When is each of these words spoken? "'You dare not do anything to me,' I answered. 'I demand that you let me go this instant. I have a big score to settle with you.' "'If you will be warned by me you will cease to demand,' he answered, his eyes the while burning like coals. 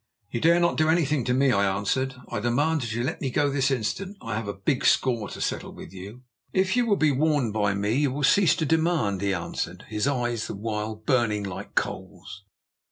"'You 0.31 0.39
dare 0.41 0.59
not 0.59 0.77
do 0.77 0.89
anything 0.89 1.23
to 1.25 1.33
me,' 1.35 1.51
I 1.51 1.63
answered. 1.77 2.15
'I 2.31 2.39
demand 2.39 2.81
that 2.81 2.91
you 2.95 3.03
let 3.03 3.21
me 3.21 3.29
go 3.29 3.51
this 3.51 3.69
instant. 3.69 4.17
I 4.19 4.33
have 4.33 4.47
a 4.47 4.53
big 4.55 4.83
score 4.83 5.29
to 5.29 5.39
settle 5.39 5.73
with 5.75 5.93
you.' 5.93 6.23
"'If 6.53 6.75
you 6.75 6.87
will 6.87 6.95
be 6.95 7.11
warned 7.11 7.53
by 7.53 7.75
me 7.75 7.93
you 7.93 8.11
will 8.11 8.23
cease 8.23 8.55
to 8.55 8.65
demand,' 8.65 9.21
he 9.21 9.31
answered, 9.31 9.85
his 9.89 10.07
eyes 10.07 10.47
the 10.47 10.55
while 10.55 10.95
burning 10.95 11.43
like 11.43 11.75
coals. 11.75 12.41